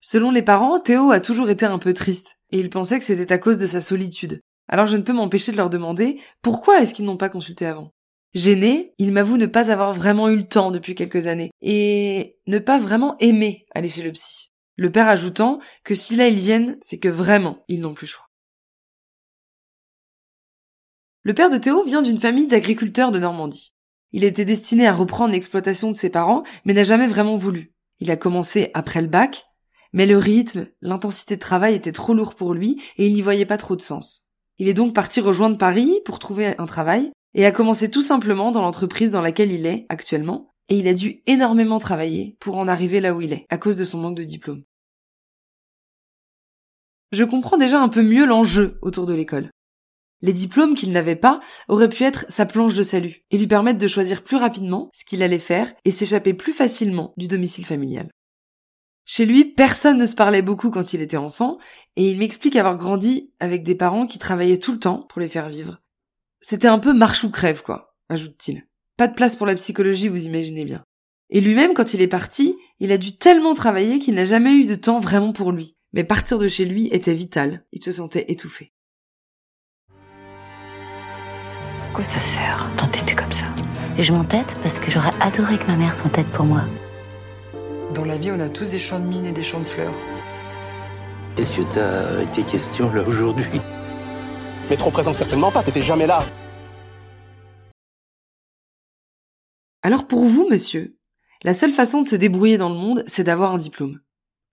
Selon 0.00 0.30
les 0.30 0.42
parents, 0.42 0.78
Théo 0.78 1.10
a 1.10 1.20
toujours 1.20 1.48
été 1.48 1.64
un 1.64 1.78
peu 1.78 1.94
triste, 1.94 2.36
et 2.50 2.58
il 2.58 2.68
pensait 2.68 2.98
que 2.98 3.04
c'était 3.06 3.32
à 3.32 3.38
cause 3.38 3.56
de 3.56 3.64
sa 3.64 3.80
solitude. 3.80 4.40
Alors 4.68 4.86
je 4.86 4.98
ne 4.98 5.02
peux 5.02 5.14
m'empêcher 5.14 5.52
de 5.52 5.56
leur 5.56 5.70
demander 5.70 6.20
pourquoi 6.42 6.82
est-ce 6.82 6.92
qu'ils 6.92 7.06
n'ont 7.06 7.16
pas 7.16 7.30
consulté 7.30 7.64
avant? 7.64 7.93
Gêné, 8.34 8.94
il 8.98 9.12
m'avoue 9.12 9.36
ne 9.36 9.46
pas 9.46 9.70
avoir 9.70 9.94
vraiment 9.94 10.28
eu 10.28 10.36
le 10.36 10.48
temps 10.48 10.72
depuis 10.72 10.96
quelques 10.96 11.28
années, 11.28 11.52
et 11.62 12.36
ne 12.48 12.58
pas 12.58 12.80
vraiment 12.80 13.16
aimer 13.18 13.64
aller 13.74 13.88
chez 13.88 14.02
le 14.02 14.10
psy. 14.10 14.50
Le 14.76 14.90
père 14.90 15.06
ajoutant 15.06 15.60
que 15.84 15.94
si 15.94 16.16
là 16.16 16.26
ils 16.26 16.38
viennent, 16.38 16.76
c'est 16.80 16.98
que 16.98 17.08
vraiment 17.08 17.64
ils 17.68 17.80
n'ont 17.80 17.94
plus 17.94 18.08
choix. 18.08 18.26
Le 21.22 21.32
père 21.32 21.48
de 21.48 21.58
Théo 21.58 21.84
vient 21.84 22.02
d'une 22.02 22.18
famille 22.18 22.48
d'agriculteurs 22.48 23.12
de 23.12 23.20
Normandie. 23.20 23.72
Il 24.10 24.24
était 24.24 24.44
destiné 24.44 24.86
à 24.86 24.92
reprendre 24.92 25.32
l'exploitation 25.32 25.92
de 25.92 25.96
ses 25.96 26.10
parents, 26.10 26.42
mais 26.64 26.74
n'a 26.74 26.82
jamais 26.82 27.06
vraiment 27.06 27.36
voulu. 27.36 27.72
Il 28.00 28.10
a 28.10 28.16
commencé 28.16 28.70
après 28.74 29.00
le 29.00 29.06
bac, 29.06 29.46
mais 29.92 30.06
le 30.06 30.18
rythme, 30.18 30.66
l'intensité 30.82 31.36
de 31.36 31.40
travail 31.40 31.76
était 31.76 31.92
trop 31.92 32.14
lourd 32.14 32.34
pour 32.34 32.52
lui 32.52 32.82
et 32.96 33.06
il 33.06 33.14
n'y 33.14 33.22
voyait 33.22 33.46
pas 33.46 33.58
trop 33.58 33.76
de 33.76 33.80
sens. 33.80 34.26
Il 34.58 34.68
est 34.68 34.74
donc 34.74 34.92
parti 34.92 35.20
rejoindre 35.20 35.56
Paris 35.56 36.00
pour 36.04 36.18
trouver 36.18 36.58
un 36.58 36.66
travail 36.66 37.12
et 37.34 37.46
a 37.46 37.52
commencé 37.52 37.90
tout 37.90 38.02
simplement 38.02 38.50
dans 38.50 38.62
l'entreprise 38.62 39.10
dans 39.10 39.20
laquelle 39.20 39.52
il 39.52 39.66
est 39.66 39.86
actuellement 39.88 40.50
et 40.68 40.78
il 40.78 40.88
a 40.88 40.94
dû 40.94 41.22
énormément 41.26 41.78
travailler 41.78 42.36
pour 42.40 42.56
en 42.56 42.68
arriver 42.68 43.00
là 43.00 43.14
où 43.14 43.20
il 43.20 43.32
est 43.32 43.46
à 43.50 43.58
cause 43.58 43.76
de 43.76 43.84
son 43.84 43.98
manque 43.98 44.16
de 44.16 44.24
diplôme. 44.24 44.62
Je 47.12 47.24
comprends 47.24 47.58
déjà 47.58 47.80
un 47.80 47.88
peu 47.88 48.02
mieux 48.02 48.26
l'enjeu 48.26 48.78
autour 48.82 49.06
de 49.06 49.14
l'école. 49.14 49.50
Les 50.22 50.32
diplômes 50.32 50.74
qu'il 50.74 50.90
n'avait 50.90 51.16
pas 51.16 51.40
auraient 51.68 51.88
pu 51.88 52.04
être 52.04 52.24
sa 52.28 52.46
planche 52.46 52.74
de 52.74 52.82
salut 52.82 53.24
et 53.30 53.38
lui 53.38 53.46
permettre 53.46 53.78
de 53.78 53.88
choisir 53.88 54.24
plus 54.24 54.36
rapidement 54.36 54.88
ce 54.92 55.04
qu'il 55.04 55.22
allait 55.22 55.38
faire 55.38 55.72
et 55.84 55.90
s'échapper 55.90 56.32
plus 56.34 56.52
facilement 56.52 57.12
du 57.16 57.28
domicile 57.28 57.66
familial. 57.66 58.08
Chez 59.04 59.26
lui, 59.26 59.44
personne 59.44 59.98
ne 59.98 60.06
se 60.06 60.14
parlait 60.14 60.40
beaucoup 60.40 60.70
quand 60.70 60.94
il 60.94 61.02
était 61.02 61.18
enfant, 61.18 61.58
et 61.96 62.10
il 62.10 62.18
m'explique 62.18 62.56
avoir 62.56 62.78
grandi 62.78 63.30
avec 63.38 63.62
des 63.62 63.74
parents 63.74 64.06
qui 64.06 64.18
travaillaient 64.18 64.58
tout 64.58 64.72
le 64.72 64.78
temps 64.78 65.06
pour 65.10 65.20
les 65.20 65.28
faire 65.28 65.50
vivre. 65.50 65.83
C'était 66.46 66.68
un 66.68 66.78
peu 66.78 66.92
marche 66.92 67.24
ou 67.24 67.30
crève, 67.30 67.62
quoi, 67.62 67.96
ajoute-t-il. 68.10 68.66
Pas 68.98 69.08
de 69.08 69.14
place 69.14 69.34
pour 69.34 69.46
la 69.46 69.54
psychologie, 69.54 70.08
vous 70.08 70.26
imaginez 70.26 70.66
bien. 70.66 70.84
Et 71.30 71.40
lui-même, 71.40 71.72
quand 71.72 71.94
il 71.94 72.02
est 72.02 72.06
parti, 72.06 72.54
il 72.80 72.92
a 72.92 72.98
dû 72.98 73.16
tellement 73.16 73.54
travailler 73.54 73.98
qu'il 73.98 74.14
n'a 74.14 74.26
jamais 74.26 74.52
eu 74.52 74.66
de 74.66 74.74
temps 74.74 74.98
vraiment 74.98 75.32
pour 75.32 75.52
lui. 75.52 75.78
Mais 75.94 76.04
partir 76.04 76.38
de 76.38 76.46
chez 76.46 76.66
lui 76.66 76.88
était 76.88 77.14
vital, 77.14 77.64
il 77.72 77.82
se 77.82 77.92
sentait 77.92 78.26
étouffé. 78.28 78.74
quoi 81.94 82.04
ça 82.04 82.18
sert 82.18 82.68
d'entêter 82.76 83.14
comme 83.14 83.32
ça? 83.32 83.46
Et 83.96 84.02
je 84.02 84.12
m'entête 84.12 84.54
parce 84.60 84.78
que 84.78 84.90
j'aurais 84.90 85.14
adoré 85.20 85.56
que 85.56 85.66
ma 85.66 85.76
mère 85.76 85.94
s'entête 85.94 86.26
pour 86.26 86.44
moi. 86.44 86.64
Dans 87.94 88.04
la 88.04 88.18
vie, 88.18 88.30
on 88.30 88.40
a 88.40 88.50
tous 88.50 88.70
des 88.72 88.78
champs 88.78 89.00
de 89.00 89.06
mines 89.06 89.24
et 89.24 89.32
des 89.32 89.44
champs 89.44 89.60
de 89.60 89.64
fleurs. 89.64 89.94
Qu'est-ce 91.36 91.56
que 91.56 91.62
t'as 91.72 92.22
été 92.22 92.42
question 92.42 92.92
là 92.92 93.02
aujourd'hui? 93.02 93.62
Mais 94.70 94.76
trop 94.76 94.90
présent 94.90 95.12
certainement 95.12 95.52
pas, 95.52 95.62
t'étais 95.62 95.82
jamais 95.82 96.06
là. 96.06 96.24
Alors 99.84 100.06
pour 100.06 100.24
vous, 100.24 100.48
monsieur, 100.48 100.96
la 101.42 101.52
seule 101.52 101.70
façon 101.70 102.00
de 102.00 102.08
se 102.08 102.16
débrouiller 102.16 102.56
dans 102.56 102.70
le 102.70 102.74
monde, 102.74 103.04
c'est 103.06 103.22
d'avoir 103.22 103.52
un 103.52 103.58
diplôme. 103.58 104.00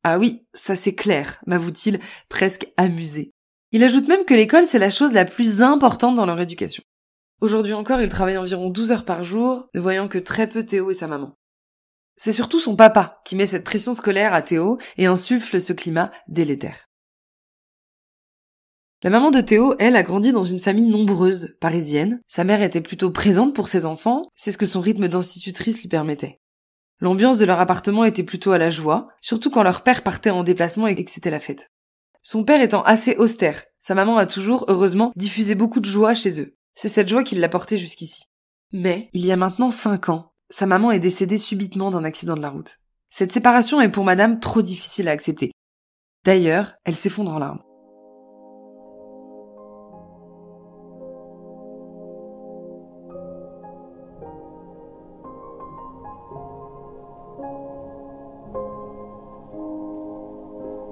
Ah 0.04 0.20
oui, 0.20 0.46
ça 0.54 0.76
c'est 0.76 0.94
clair, 0.94 1.40
m'avoue-t-il, 1.48 2.02
presque 2.28 2.68
amusé. 2.76 3.32
Il 3.72 3.82
ajoute 3.86 4.10
même 4.10 4.26
que 4.26 4.34
l'école, 4.34 4.66
c'est 4.66 4.78
la 4.78 4.90
chose 4.90 5.14
la 5.14 5.24
plus 5.24 5.62
importante 5.62 6.16
dans 6.16 6.26
leur 6.26 6.42
éducation. 6.42 6.84
Aujourd'hui 7.40 7.72
encore, 7.72 8.02
il 8.02 8.10
travaille 8.10 8.38
environ 8.38 8.70
12 8.70 8.92
heures 8.92 9.06
par 9.06 9.24
jour, 9.24 9.70
ne 9.74 9.80
voyant 9.80 10.10
que 10.10 10.18
très 10.18 10.48
peu 10.48 10.66
Théo 10.66 10.92
et 10.92 10.96
sa 10.96 11.08
maman. 11.08 11.38
C'est 12.18 12.34
surtout 12.34 12.60
son 12.60 12.76
papa 12.76 13.22
qui 13.24 13.38
met 13.38 13.46
cette 13.46 13.64
pression 13.64 13.94
scolaire 13.94 14.34
à 14.34 14.42
Théo 14.42 14.80
et 14.98 15.06
insuffle 15.06 15.62
ce 15.62 15.72
climat 15.72 16.12
délétère. 16.28 16.91
La 19.04 19.10
maman 19.10 19.32
de 19.32 19.42
Théo, 19.42 19.74
elle, 19.80 19.96
a 19.96 20.04
grandi 20.04 20.32
dans 20.32 20.44
une 20.44 20.60
famille 20.60 20.88
nombreuse, 20.88 21.56
parisienne. 21.60 22.22
Sa 22.28 22.44
mère 22.44 22.62
était 22.62 22.82
plutôt 22.82 23.10
présente 23.10 23.56
pour 23.56 23.68
ses 23.68 23.88
enfants, 23.88 24.28
c'est 24.36 24.52
ce 24.52 24.60
que 24.60 24.68
son 24.68 24.80
rythme 24.80 25.08
d'institutrice 25.08 25.82
lui 25.82 25.88
permettait. 25.88 26.40
L'ambiance 27.00 27.40
de 27.40 27.46
leur 27.46 27.60
appartement 27.60 28.04
était 28.04 28.22
plutôt 28.22 28.52
à 28.52 28.60
la 28.60 28.70
joie, 28.70 29.08
surtout 29.20 29.50
quand 29.50 29.64
leur 29.64 29.82
père 29.82 30.04
partait 30.04 30.30
en 30.30 30.44
déplacement 30.44 30.86
et 30.86 31.04
que 31.04 31.10
c'était 31.10 31.32
la 31.32 31.40
fête. 31.40 31.72
Son 32.22 32.44
père 32.44 32.62
étant 32.62 32.84
assez 32.84 33.16
austère, 33.16 33.64
sa 33.80 33.96
maman 33.96 34.18
a 34.18 34.28
toujours, 34.28 34.66
heureusement, 34.68 35.12
diffusé 35.16 35.56
beaucoup 35.56 35.80
de 35.80 35.90
joie 35.90 36.14
chez 36.14 36.40
eux. 36.40 36.56
C'est 36.76 36.88
cette 36.88 37.10
joie 37.10 37.24
qui 37.24 37.34
l'a 37.34 37.50
porté 37.50 37.80
jusqu'ici. 37.80 38.26
Mais, 38.72 39.10
il 39.14 39.26
y 39.26 39.32
a 39.32 39.36
maintenant 39.36 39.72
cinq 39.72 40.10
ans, 40.10 40.32
sa 40.52 40.68
maman 40.68 40.92
est 40.92 41.00
décédée 41.00 41.40
subitement 41.40 41.90
d'un 41.90 42.04
accident 42.04 42.36
de 42.36 42.42
la 42.42 42.52
route. 42.52 42.78
Cette 43.10 43.32
séparation 43.32 43.82
est 43.82 43.90
pour 43.90 44.04
madame 44.04 44.40
trop 44.40 44.62
difficile 44.62 45.08
à 45.08 45.12
accepter. 45.12 45.52
D'ailleurs, 46.24 46.76
elle 46.86 46.96
s'effondre 46.96 47.32
en 47.32 47.40
larmes. 47.40 47.64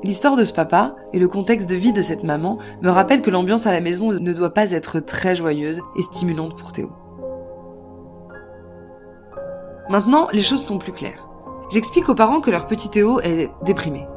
L'histoire 0.03 0.37
de 0.37 0.45
ce 0.45 0.53
papa 0.53 0.95
et 1.11 1.19
le 1.19 1.27
contexte 1.27 1.69
de 1.69 1.75
vie 1.75 1.91
de 1.91 2.01
cette 2.01 2.23
maman 2.23 2.57
me 2.81 2.89
rappellent 2.89 3.21
que 3.21 3.29
l'ambiance 3.29 3.67
à 3.67 3.73
la 3.73 3.81
maison 3.81 4.13
ne 4.13 4.33
doit 4.33 4.53
pas 4.53 4.71
être 4.71 5.01
très 5.01 5.35
joyeuse 5.35 5.81
et 5.97 6.01
stimulante 6.01 6.57
pour 6.57 6.71
Théo. 6.71 6.91
Maintenant, 9.89 10.29
les 10.31 10.41
choses 10.41 10.63
sont 10.63 10.77
plus 10.77 10.93
claires. 10.93 11.27
J'explique 11.69 12.07
aux 12.07 12.15
parents 12.15 12.39
que 12.39 12.51
leur 12.51 12.65
petit 12.65 12.89
Théo 12.89 13.19
est 13.19 13.49
déprimé. 13.65 14.07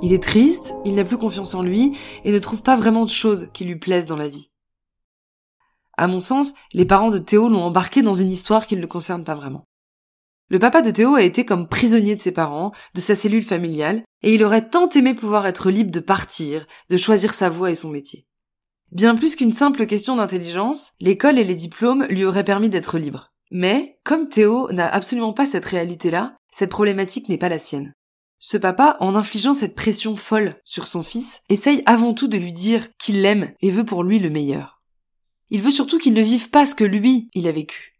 Il 0.00 0.12
est 0.12 0.22
triste, 0.22 0.74
il 0.84 0.94
n'a 0.94 1.04
plus 1.04 1.18
confiance 1.18 1.54
en 1.54 1.62
lui 1.62 1.96
et 2.24 2.32
ne 2.32 2.38
trouve 2.38 2.62
pas 2.62 2.76
vraiment 2.76 3.04
de 3.04 3.10
choses 3.10 3.48
qui 3.52 3.64
lui 3.64 3.76
plaisent 3.76 4.06
dans 4.06 4.16
la 4.16 4.28
vie. 4.28 4.50
À 5.96 6.06
mon 6.06 6.20
sens, 6.20 6.54
les 6.72 6.84
parents 6.84 7.10
de 7.10 7.18
Théo 7.18 7.48
l'ont 7.48 7.62
embarqué 7.62 8.02
dans 8.02 8.14
une 8.14 8.30
histoire 8.30 8.66
qui 8.66 8.76
ne 8.76 8.80
le 8.80 8.86
concerne 8.86 9.24
pas 9.24 9.34
vraiment. 9.34 9.64
Le 10.52 10.58
papa 10.58 10.82
de 10.82 10.90
Théo 10.90 11.14
a 11.14 11.22
été 11.22 11.46
comme 11.46 11.66
prisonnier 11.66 12.14
de 12.14 12.20
ses 12.20 12.30
parents, 12.30 12.72
de 12.94 13.00
sa 13.00 13.14
cellule 13.14 13.42
familiale, 13.42 14.02
et 14.22 14.34
il 14.34 14.44
aurait 14.44 14.68
tant 14.68 14.86
aimé 14.90 15.14
pouvoir 15.14 15.46
être 15.46 15.70
libre 15.70 15.90
de 15.90 15.98
partir, 15.98 16.66
de 16.90 16.98
choisir 16.98 17.32
sa 17.32 17.48
voie 17.48 17.70
et 17.70 17.74
son 17.74 17.88
métier. 17.88 18.26
Bien 18.90 19.14
plus 19.14 19.34
qu'une 19.34 19.50
simple 19.50 19.86
question 19.86 20.14
d'intelligence, 20.14 20.92
l'école 21.00 21.38
et 21.38 21.44
les 21.44 21.54
diplômes 21.54 22.04
lui 22.10 22.26
auraient 22.26 22.44
permis 22.44 22.68
d'être 22.68 22.98
libre. 22.98 23.32
Mais, 23.50 23.98
comme 24.04 24.28
Théo 24.28 24.70
n'a 24.72 24.86
absolument 24.86 25.32
pas 25.32 25.46
cette 25.46 25.64
réalité-là, 25.64 26.36
cette 26.50 26.68
problématique 26.68 27.30
n'est 27.30 27.38
pas 27.38 27.48
la 27.48 27.58
sienne. 27.58 27.94
Ce 28.38 28.58
papa, 28.58 28.98
en 29.00 29.14
infligeant 29.14 29.54
cette 29.54 29.74
pression 29.74 30.16
folle 30.16 30.60
sur 30.64 30.86
son 30.86 31.02
fils, 31.02 31.40
essaye 31.48 31.82
avant 31.86 32.12
tout 32.12 32.28
de 32.28 32.36
lui 32.36 32.52
dire 32.52 32.88
qu'il 32.98 33.22
l'aime 33.22 33.52
et 33.62 33.70
veut 33.70 33.86
pour 33.86 34.02
lui 34.04 34.18
le 34.18 34.28
meilleur. 34.28 34.82
Il 35.48 35.62
veut 35.62 35.70
surtout 35.70 35.96
qu'il 35.96 36.12
ne 36.12 36.20
vive 36.20 36.50
pas 36.50 36.66
ce 36.66 36.74
que 36.74 36.84
lui, 36.84 37.30
il 37.32 37.48
a 37.48 37.52
vécu. 37.52 37.91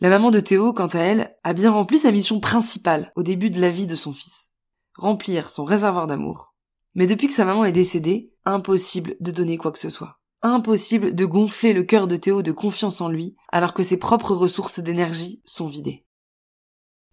La 0.00 0.08
maman 0.08 0.32
de 0.32 0.40
Théo, 0.40 0.72
quant 0.72 0.88
à 0.88 0.98
elle, 0.98 1.36
a 1.44 1.52
bien 1.52 1.70
rempli 1.70 2.00
sa 2.00 2.10
mission 2.10 2.40
principale 2.40 3.12
au 3.14 3.22
début 3.22 3.48
de 3.48 3.60
la 3.60 3.70
vie 3.70 3.86
de 3.86 3.94
son 3.94 4.12
fils. 4.12 4.48
Remplir 4.96 5.50
son 5.50 5.64
réservoir 5.64 6.08
d'amour. 6.08 6.56
Mais 6.94 7.06
depuis 7.06 7.28
que 7.28 7.32
sa 7.32 7.44
maman 7.44 7.64
est 7.64 7.72
décédée, 7.72 8.32
impossible 8.44 9.14
de 9.20 9.30
donner 9.30 9.56
quoi 9.56 9.70
que 9.70 9.78
ce 9.78 9.90
soit. 9.90 10.18
Impossible 10.42 11.14
de 11.14 11.24
gonfler 11.24 11.72
le 11.72 11.84
cœur 11.84 12.08
de 12.08 12.16
Théo 12.16 12.42
de 12.42 12.50
confiance 12.50 13.00
en 13.00 13.08
lui, 13.08 13.36
alors 13.52 13.72
que 13.72 13.84
ses 13.84 13.96
propres 13.96 14.34
ressources 14.34 14.80
d'énergie 14.80 15.40
sont 15.44 15.68
vidées. 15.68 16.04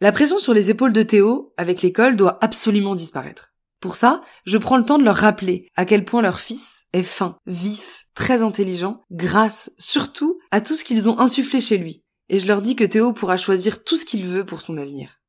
La 0.02 0.12
pression 0.12 0.40
sur 0.40 0.56
les 0.56 0.72
épaules 0.72 0.94
de 0.94 1.04
Théo, 1.04 1.54
avec 1.58 1.84
l'école, 1.84 2.16
doit 2.16 2.44
absolument 2.44 2.96
disparaître. 2.96 3.54
Pour 3.80 3.96
ça, 3.96 4.22
je 4.46 4.58
prends 4.58 4.78
le 4.78 4.86
temps 4.86 4.98
de 4.98 5.04
leur 5.04 5.18
rappeler 5.18 5.68
à 5.76 5.86
quel 5.86 6.04
point 6.04 6.24
leur 6.24 6.40
fils 6.40 6.88
est 6.94 7.04
fin, 7.04 7.38
vif, 7.46 8.08
très 8.16 8.42
intelligent, 8.42 9.02
grâce 9.12 9.72
surtout 9.78 10.40
à 10.50 10.62
tout 10.62 10.76
ce 10.76 10.84
qu'ils 10.84 11.10
ont 11.10 11.20
insufflé 11.20 11.62
chez 11.62 11.78
lui. 11.78 12.04
Et 12.34 12.40
je 12.40 12.48
leur 12.48 12.62
dis 12.62 12.78
que 12.78 12.86
Théo 12.86 13.12
pourra 13.12 13.36
choisir 13.36 13.84
tout 13.84 13.98
ce 13.98 14.06
qu'il 14.06 14.26
veut 14.26 14.46
pour 14.46 14.62
son 14.62 14.78
avenir. 14.78 15.20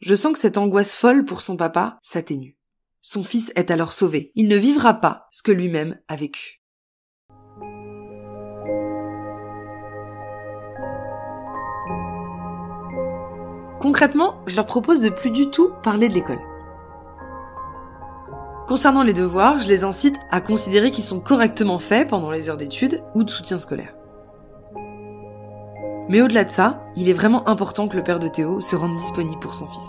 Je 0.00 0.14
sens 0.14 0.32
que 0.32 0.38
cette 0.38 0.56
angoisse 0.56 0.96
folle 0.96 1.26
pour 1.26 1.42
son 1.42 1.54
papa 1.54 1.98
s'atténue. 2.00 2.56
Son 3.02 3.22
fils 3.22 3.52
est 3.56 3.70
alors 3.70 3.92
sauvé. 3.92 4.32
Il 4.34 4.48
ne 4.48 4.56
vivra 4.56 4.94
pas 4.94 5.26
ce 5.32 5.42
que 5.42 5.52
lui-même 5.52 6.00
a 6.08 6.16
vécu. 6.16 6.62
Concrètement, 13.78 14.42
je 14.46 14.56
leur 14.56 14.66
propose 14.66 15.02
de 15.02 15.10
plus 15.10 15.30
du 15.30 15.50
tout 15.50 15.72
parler 15.82 16.08
de 16.08 16.14
l'école. 16.14 16.40
Concernant 18.66 19.02
les 19.02 19.12
devoirs, 19.12 19.60
je 19.60 19.68
les 19.68 19.84
incite 19.84 20.16
à 20.30 20.40
considérer 20.40 20.90
qu'ils 20.90 21.04
sont 21.04 21.20
correctement 21.20 21.78
faits 21.78 22.08
pendant 22.08 22.30
les 22.30 22.48
heures 22.48 22.56
d'études 22.56 23.04
ou 23.14 23.24
de 23.24 23.30
soutien 23.30 23.58
scolaire. 23.58 23.95
Mais 26.08 26.20
au-delà 26.20 26.44
de 26.44 26.50
ça, 26.50 26.84
il 26.94 27.08
est 27.08 27.12
vraiment 27.12 27.48
important 27.48 27.88
que 27.88 27.96
le 27.96 28.04
père 28.04 28.18
de 28.18 28.28
Théo 28.28 28.60
se 28.60 28.76
rende 28.76 28.96
disponible 28.96 29.40
pour 29.40 29.54
son 29.54 29.66
fils. 29.66 29.88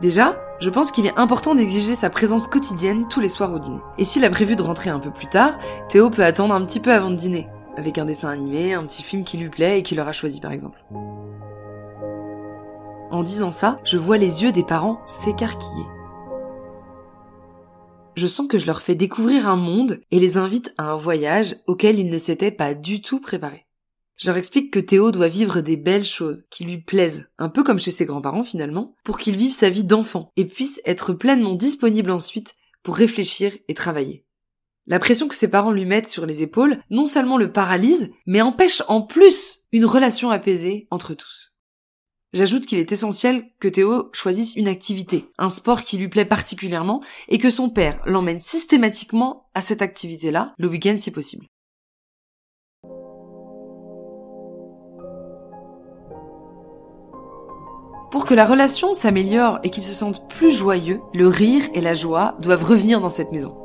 Déjà, 0.00 0.36
je 0.60 0.70
pense 0.70 0.92
qu'il 0.92 1.06
est 1.06 1.18
important 1.18 1.54
d'exiger 1.54 1.94
sa 1.94 2.10
présence 2.10 2.46
quotidienne 2.46 3.06
tous 3.08 3.20
les 3.20 3.28
soirs 3.28 3.52
au 3.52 3.58
dîner. 3.58 3.80
Et 3.96 4.04
s'il 4.04 4.24
a 4.24 4.30
prévu 4.30 4.56
de 4.56 4.62
rentrer 4.62 4.90
un 4.90 4.98
peu 4.98 5.10
plus 5.10 5.28
tard, 5.28 5.58
Théo 5.88 6.10
peut 6.10 6.24
attendre 6.24 6.54
un 6.54 6.64
petit 6.64 6.80
peu 6.80 6.92
avant 6.92 7.10
de 7.10 7.16
dîner, 7.16 7.48
avec 7.76 7.96
un 7.96 8.04
dessin 8.04 8.28
animé, 8.28 8.74
un 8.74 8.84
petit 8.84 9.02
film 9.02 9.24
qui 9.24 9.38
lui 9.38 9.48
plaît 9.48 9.78
et 9.78 9.82
qu'il 9.82 10.00
aura 10.00 10.12
choisi 10.12 10.40
par 10.40 10.52
exemple. 10.52 10.84
En 13.10 13.22
disant 13.22 13.50
ça, 13.50 13.78
je 13.84 13.96
vois 13.96 14.18
les 14.18 14.42
yeux 14.42 14.52
des 14.52 14.64
parents 14.64 15.00
s'écarquiller. 15.06 15.86
Je 18.16 18.26
sens 18.26 18.46
que 18.46 18.58
je 18.58 18.66
leur 18.66 18.80
fais 18.80 18.94
découvrir 18.94 19.48
un 19.48 19.56
monde 19.56 20.00
et 20.10 20.20
les 20.20 20.36
invite 20.36 20.72
à 20.78 20.90
un 20.90 20.96
voyage 20.96 21.56
auquel 21.66 21.98
ils 21.98 22.10
ne 22.10 22.18
s'étaient 22.18 22.50
pas 22.50 22.74
du 22.74 23.02
tout 23.02 23.20
préparés. 23.20 23.63
Je 24.16 24.28
leur 24.28 24.36
explique 24.36 24.72
que 24.72 24.78
Théo 24.78 25.10
doit 25.10 25.28
vivre 25.28 25.60
des 25.60 25.76
belles 25.76 26.04
choses 26.04 26.46
qui 26.50 26.64
lui 26.64 26.78
plaisent, 26.78 27.26
un 27.38 27.48
peu 27.48 27.64
comme 27.64 27.80
chez 27.80 27.90
ses 27.90 28.06
grands-parents 28.06 28.44
finalement, 28.44 28.94
pour 29.04 29.18
qu'il 29.18 29.36
vive 29.36 29.52
sa 29.52 29.68
vie 29.68 29.84
d'enfant 29.84 30.30
et 30.36 30.44
puisse 30.44 30.80
être 30.84 31.12
pleinement 31.12 31.54
disponible 31.54 32.10
ensuite 32.10 32.54
pour 32.82 32.96
réfléchir 32.96 33.56
et 33.66 33.74
travailler. 33.74 34.24
La 34.86 34.98
pression 34.98 35.28
que 35.28 35.34
ses 35.34 35.48
parents 35.48 35.72
lui 35.72 35.86
mettent 35.86 36.10
sur 36.10 36.26
les 36.26 36.42
épaules 36.42 36.78
non 36.90 37.06
seulement 37.06 37.38
le 37.38 37.50
paralyse, 37.50 38.10
mais 38.26 38.42
empêche 38.42 38.82
en 38.86 39.02
plus 39.02 39.60
une 39.72 39.86
relation 39.86 40.30
apaisée 40.30 40.86
entre 40.90 41.14
tous. 41.14 41.54
J'ajoute 42.34 42.66
qu'il 42.66 42.78
est 42.78 42.92
essentiel 42.92 43.48
que 43.60 43.68
Théo 43.68 44.10
choisisse 44.12 44.56
une 44.56 44.68
activité, 44.68 45.30
un 45.38 45.48
sport 45.48 45.84
qui 45.84 45.96
lui 45.96 46.08
plaît 46.08 46.24
particulièrement, 46.24 47.02
et 47.28 47.38
que 47.38 47.48
son 47.48 47.70
père 47.70 48.00
l'emmène 48.06 48.40
systématiquement 48.40 49.48
à 49.54 49.60
cette 49.60 49.82
activité-là, 49.82 50.52
le 50.58 50.68
week-end 50.68 50.96
si 50.98 51.12
possible. 51.12 51.46
Pour 58.14 58.26
que 58.26 58.34
la 58.34 58.46
relation 58.46 58.94
s'améliore 58.94 59.58
et 59.64 59.70
qu'ils 59.70 59.82
se 59.82 59.92
sentent 59.92 60.28
plus 60.28 60.52
joyeux, 60.52 61.00
le 61.14 61.26
rire 61.26 61.64
et 61.74 61.80
la 61.80 61.94
joie 61.94 62.36
doivent 62.38 62.62
revenir 62.62 63.00
dans 63.00 63.10
cette 63.10 63.32
maison. 63.32 63.56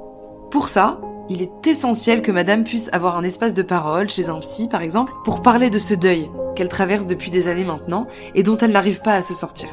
Pour 0.50 0.70
ça, 0.70 1.00
il 1.30 1.44
est 1.44 1.68
essentiel 1.68 2.24
que 2.24 2.32
madame 2.32 2.64
puisse 2.64 2.90
avoir 2.92 3.16
un 3.16 3.24
espace 3.24 3.54
de 3.54 3.62
parole 3.62 4.10
chez 4.10 4.28
un 4.28 4.40
psy, 4.40 4.68
par 4.68 4.82
exemple, 4.82 5.14
pour 5.24 5.44
parler 5.44 5.70
de 5.70 5.78
ce 5.78 5.94
deuil 5.94 6.32
qu'elle 6.56 6.68
traverse 6.68 7.06
depuis 7.06 7.30
des 7.30 7.48
années 7.48 7.64
maintenant 7.64 8.08
et 8.34 8.42
dont 8.42 8.58
elle 8.58 8.72
n'arrive 8.72 9.02
pas 9.02 9.14
à 9.14 9.22
se 9.22 9.36
sortir. 9.36 9.70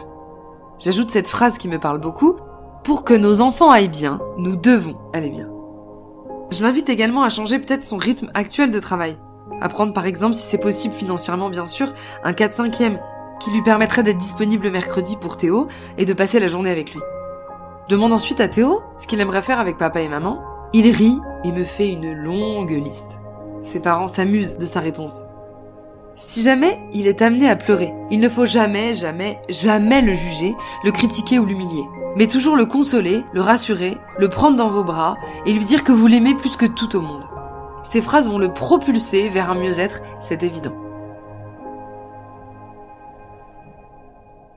J'ajoute 0.79 1.09
cette 1.09 1.27
phrase 1.27 1.57
qui 1.57 1.69
me 1.69 1.79
parle 1.79 1.99
beaucoup. 1.99 2.37
Pour 2.85 3.03
que 3.05 3.15
nos 3.15 3.41
enfants 3.41 3.71
aillent 3.71 3.89
bien, 3.89 4.21
nous 4.37 4.57
devons 4.57 4.99
aller 5.15 5.31
bien. 5.31 5.49
Je 6.51 6.63
l'invite 6.63 6.91
également 6.91 7.23
à 7.23 7.31
changer 7.31 7.59
peut-être 7.59 7.83
son 7.83 7.97
rythme 7.97 8.31
actuel 8.35 8.71
de 8.71 8.79
travail. 8.79 9.17
À 9.63 9.71
prendre 9.71 9.95
par 9.95 10.05
exemple, 10.05 10.35
si 10.35 10.47
c'est 10.47 10.59
possible 10.59 10.95
financièrement 10.95 11.49
bien 11.49 11.65
sûr, 11.65 11.95
un 12.25 12.33
4-5e 12.33 12.99
qui 13.41 13.51
lui 13.51 13.63
permettrait 13.63 14.03
d'être 14.03 14.19
disponible 14.19 14.65
le 14.65 14.71
mercredi 14.71 15.17
pour 15.17 15.37
Théo 15.37 15.69
et 15.99 16.05
de 16.05 16.13
passer 16.13 16.41
la 16.41 16.49
journée 16.49 16.71
avec 16.71 16.95
lui. 16.95 17.01
Demande 17.89 18.13
ensuite 18.13 18.41
à 18.41 18.49
Théo 18.49 18.83
ce 18.99 19.07
qu'il 19.07 19.21
aimerait 19.21 19.43
faire 19.43 19.61
avec 19.61 19.77
papa 19.77 20.01
et 20.01 20.09
maman 20.09 20.43
il 20.73 20.91
rit 20.91 21.19
et 21.45 21.53
me 21.53 21.65
fait 21.65 21.89
une 21.89 22.13
longue 22.13 22.71
liste. 22.71 23.21
Ses 23.63 23.81
parents 23.81 24.09
s'amusent 24.09 24.59
de 24.59 24.67
sa 24.67 24.81
réponse. 24.81 25.25
Si 26.17 26.43
jamais 26.43 26.79
il 26.93 27.07
est 27.07 27.23
amené 27.23 27.49
à 27.49 27.57
pleurer, 27.57 27.93
il 28.11 28.21
ne 28.21 28.29
faut 28.29 28.47
jamais, 28.47 28.93
jamais, 28.93 29.41
jamais 29.49 30.03
le 30.03 30.13
juger, 30.13 30.55
le 30.85 30.93
critiquer 30.93 31.39
ou 31.39 31.47
l'humilier. 31.47 31.85
Mais 32.17 32.27
toujours 32.27 32.57
le 32.57 32.67
consoler, 32.67 33.23
le 33.33 33.41
rassurer, 33.41 33.97
le 34.19 34.29
prendre 34.29 34.57
dans 34.57 34.71
vos 34.71 34.85
bras 34.85 35.15
et 35.47 35.53
lui 35.53 35.65
dire 35.65 35.85
que 35.85 35.93
vous 35.93 36.07
l'aimez 36.07 36.35
plus 36.35 36.57
que 36.57 36.67
tout 36.67 36.97
au 36.97 37.01
monde. 37.01 37.27
Ces 37.83 38.03
phrases 38.03 38.29
vont 38.29 38.39
le 38.39 38.53
propulser 38.53 39.29
vers 39.29 39.51
un 39.51 39.55
mieux-être, 39.55 40.01
c'est 40.21 40.43
évident. 40.43 40.86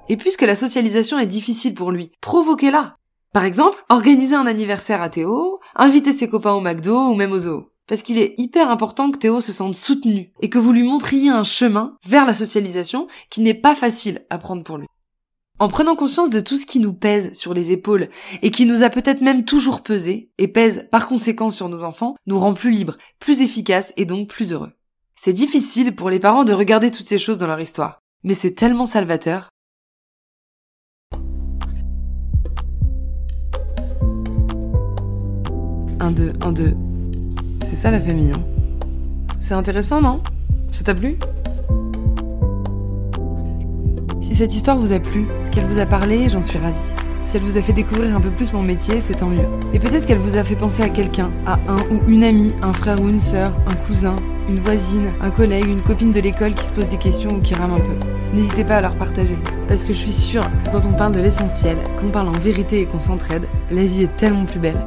Et 0.09 0.17
puisque 0.17 0.41
la 0.41 0.55
socialisation 0.55 1.19
est 1.19 1.27
difficile 1.27 1.75
pour 1.75 1.91
lui, 1.91 2.11
provoquez-la. 2.19 2.95
Par 3.31 3.45
exemple, 3.45 3.85
organiser 3.89 4.35
un 4.35 4.47
anniversaire 4.47 5.03
à 5.03 5.09
Théo, 5.09 5.59
inviter 5.75 6.11
ses 6.11 6.27
copains 6.27 6.53
au 6.53 6.61
McDo 6.61 7.11
ou 7.11 7.13
même 7.13 7.31
au 7.31 7.37
zoo. 7.37 7.71
Parce 7.87 8.01
qu'il 8.01 8.17
est 8.17 8.33
hyper 8.37 8.71
important 8.71 9.11
que 9.11 9.19
Théo 9.19 9.39
se 9.39 9.51
sente 9.51 9.75
soutenu 9.75 10.31
et 10.41 10.49
que 10.49 10.57
vous 10.57 10.73
lui 10.73 10.81
montriez 10.81 11.29
un 11.29 11.43
chemin 11.43 11.95
vers 12.05 12.25
la 12.25 12.33
socialisation 12.33 13.07
qui 13.29 13.41
n'est 13.41 13.53
pas 13.53 13.75
facile 13.75 14.25
à 14.31 14.39
prendre 14.39 14.63
pour 14.63 14.79
lui. 14.79 14.87
En 15.59 15.67
prenant 15.67 15.95
conscience 15.95 16.31
de 16.31 16.39
tout 16.39 16.57
ce 16.57 16.65
qui 16.65 16.79
nous 16.79 16.93
pèse 16.93 17.37
sur 17.37 17.53
les 17.53 17.71
épaules 17.71 18.09
et 18.41 18.49
qui 18.49 18.65
nous 18.65 18.81
a 18.81 18.89
peut-être 18.89 19.21
même 19.21 19.45
toujours 19.45 19.81
pesé 19.81 20.31
et 20.39 20.47
pèse 20.47 20.87
par 20.89 21.07
conséquent 21.07 21.51
sur 21.51 21.69
nos 21.69 21.83
enfants, 21.83 22.15
nous 22.25 22.39
rend 22.39 22.55
plus 22.55 22.71
libres, 22.71 22.97
plus 23.19 23.41
efficaces 23.41 23.93
et 23.95 24.05
donc 24.05 24.27
plus 24.27 24.53
heureux. 24.53 24.71
C'est 25.15 25.33
difficile 25.33 25.95
pour 25.95 26.09
les 26.09 26.19
parents 26.19 26.45
de 26.45 26.53
regarder 26.53 26.89
toutes 26.89 27.07
ces 27.07 27.19
choses 27.19 27.37
dans 27.37 27.47
leur 27.47 27.59
histoire, 27.59 27.99
mais 28.23 28.33
c'est 28.33 28.53
tellement 28.53 28.85
salvateur 28.85 29.49
Un, 36.01 36.11
deux, 36.11 36.31
un, 36.41 36.51
deux. 36.53 36.75
C'est 37.61 37.75
ça 37.75 37.91
la 37.91 37.99
famille. 37.99 38.31
Hein. 38.31 38.41
C'est 39.39 39.53
intéressant, 39.53 40.01
non? 40.01 40.21
Ça 40.71 40.83
t'a 40.83 40.95
plu? 40.95 41.17
Si 44.21 44.33
cette 44.33 44.55
histoire 44.55 44.77
vous 44.77 44.93
a 44.93 44.99
plu, 44.99 45.25
qu'elle 45.51 45.65
vous 45.65 45.79
a 45.79 45.85
parlé, 45.85 46.29
j'en 46.29 46.41
suis 46.41 46.57
ravie. 46.57 46.77
Si 47.25 47.35
elle 47.35 47.43
vous 47.43 47.57
a 47.57 47.61
fait 47.61 47.73
découvrir 47.73 48.15
un 48.15 48.21
peu 48.21 48.29
plus 48.29 48.53
mon 48.53 48.61
métier, 48.61 49.01
c'est 49.01 49.15
tant 49.15 49.27
mieux. 49.27 49.45
Et 49.73 49.79
peut-être 49.79 50.05
qu'elle 50.05 50.17
vous 50.19 50.37
a 50.37 50.43
fait 50.43 50.55
penser 50.55 50.83
à 50.83 50.89
quelqu'un, 50.89 51.29
à 51.45 51.59
un 51.67 51.77
ou 51.91 51.99
une 52.07 52.23
amie, 52.23 52.53
un 52.61 52.73
frère 52.73 53.01
ou 53.01 53.09
une 53.09 53.19
sœur, 53.19 53.51
un 53.67 53.75
cousin, 53.85 54.15
une 54.47 54.59
voisine, 54.59 55.11
un 55.21 55.29
collègue, 55.31 55.67
une 55.67 55.81
copine 55.81 56.11
de 56.11 56.21
l'école 56.21 56.53
qui 56.53 56.63
se 56.63 56.71
pose 56.71 56.87
des 56.87 56.97
questions 56.97 57.31
ou 57.35 57.41
qui 57.41 57.55
rame 57.55 57.73
un 57.73 57.79
peu. 57.79 57.95
N'hésitez 58.33 58.63
pas 58.63 58.77
à 58.77 58.81
leur 58.81 58.95
partager. 58.95 59.37
Parce 59.67 59.83
que 59.83 59.93
je 59.93 59.99
suis 59.99 60.13
sûre 60.13 60.47
que 60.63 60.71
quand 60.71 60.87
on 60.87 60.93
parle 60.93 61.13
de 61.13 61.19
l'essentiel, 61.19 61.77
qu'on 61.99 62.09
parle 62.09 62.29
en 62.29 62.39
vérité 62.39 62.81
et 62.81 62.85
qu'on 62.85 62.99
s'entraide, 62.99 63.43
la 63.69 63.83
vie 63.83 64.03
est 64.03 64.15
tellement 64.15 64.45
plus 64.45 64.59
belle. 64.59 64.77